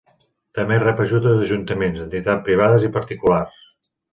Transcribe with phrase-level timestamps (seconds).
[0.59, 3.73] També rep ajudes d'ajuntaments, entitats privades, i particulars.